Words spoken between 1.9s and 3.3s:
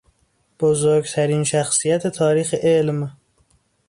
تاریخ علم